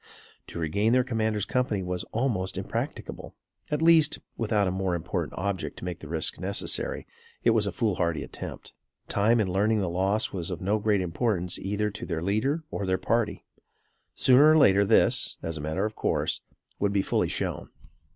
To 0.47 0.57
regain 0.57 0.93
their 0.93 1.03
commander's 1.03 1.45
company 1.45 1.83
was 1.83 2.03
almost 2.05 2.57
impracticable; 2.57 3.35
at 3.69 3.83
least, 3.83 4.17
without 4.35 4.67
a 4.67 4.71
more 4.71 4.95
important 4.95 5.37
object 5.37 5.77
to 5.77 5.85
make 5.85 5.99
the 5.99 6.07
risk 6.07 6.39
necessary, 6.39 7.05
it 7.43 7.51
was 7.51 7.67
a 7.67 7.71
foolhardy 7.71 8.23
attempt. 8.23 8.73
Time 9.07 9.39
in 9.39 9.47
learning 9.53 9.79
the 9.79 9.87
loss 9.91 10.33
was 10.33 10.49
of 10.49 10.59
no 10.59 10.79
great 10.79 11.01
importance 11.01 11.59
either 11.59 11.91
to 11.91 12.07
their 12.07 12.23
leader 12.23 12.63
or 12.71 12.87
their 12.87 12.97
party. 12.97 13.45
Sooner 14.15 14.49
or 14.49 14.57
later 14.57 14.83
this, 14.83 15.37
as 15.43 15.55
a 15.55 15.61
matter 15.61 15.85
of 15.85 15.95
course, 15.95 16.41
would 16.79 16.91
be 16.93 17.03
fully 17.03 17.29
shown. 17.29 17.69